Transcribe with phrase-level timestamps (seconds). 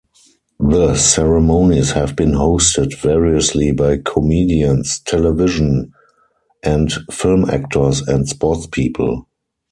[0.67, 5.93] The ceremonies have been hosted variously by comedians, television
[6.63, 9.25] and film actors, and sportspeople.